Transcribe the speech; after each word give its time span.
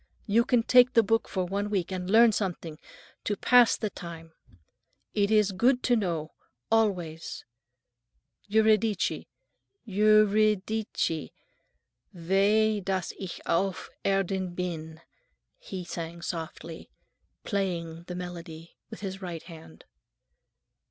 You 0.25 0.45
can 0.45 0.63
take 0.63 0.93
the 0.93 1.03
book 1.03 1.27
for 1.27 1.45
one 1.45 1.69
week 1.69 1.91
and 1.91 2.09
learn 2.09 2.31
something, 2.31 2.79
to 3.23 3.37
pass 3.37 3.77
the 3.77 3.91
time. 3.91 4.33
It 5.13 5.29
is 5.29 5.51
good 5.51 5.83
to 5.83 5.95
know—always. 5.95 7.45
Euridice, 8.51 9.27
Eu—ri—di—ce, 9.85 11.29
weh 12.15 12.79
dass 12.79 13.13
ich 13.19 13.39
auf 13.45 13.91
Erden 14.03 14.55
bin!" 14.55 15.01
he 15.59 15.83
sang 15.85 16.23
softly, 16.23 16.89
playing 17.43 18.05
the 18.07 18.15
melody 18.15 18.75
with 18.89 19.01
his 19.01 19.21
right 19.21 19.43
hand. 19.43 19.85